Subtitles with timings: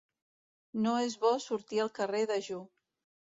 [0.85, 2.59] No és bo sortir al carrer dejú.